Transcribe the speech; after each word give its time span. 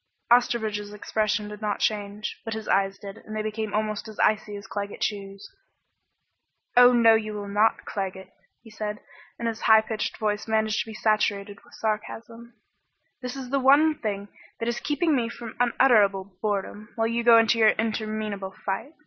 Osterbridge's 0.31 0.91
expression 0.95 1.47
did 1.47 1.61
not 1.61 1.77
change 1.79 2.41
but 2.43 2.55
his 2.55 2.67
eyes 2.67 2.97
did, 2.97 3.17
and 3.17 3.35
they 3.35 3.43
became 3.43 3.71
almost 3.71 4.07
as 4.07 4.17
icy 4.17 4.55
as 4.55 4.65
Claggett 4.65 5.01
Chew's. 5.01 5.47
"Oh 6.75 6.91
no, 6.91 7.13
you 7.13 7.35
will 7.35 7.47
not, 7.47 7.85
Claggett," 7.85 8.33
he 8.63 8.71
said, 8.71 8.99
and 9.37 9.47
his 9.47 9.61
high 9.61 9.81
pitched 9.81 10.17
voice 10.17 10.47
managed 10.47 10.83
to 10.85 10.89
be 10.89 10.95
saturated 10.95 11.63
with 11.63 11.75
sarcasm. 11.75 12.55
"This 13.21 13.35
is 13.35 13.51
the 13.51 13.59
one 13.59 13.93
thing 13.93 14.29
that 14.59 14.67
is 14.67 14.79
keeping 14.79 15.15
me 15.15 15.29
from 15.29 15.55
unutterable 15.59 16.35
boredom, 16.41 16.89
while 16.95 17.05
you 17.05 17.23
go 17.23 17.37
into 17.37 17.59
your 17.59 17.69
interminable 17.77 18.55
fight." 18.65 18.93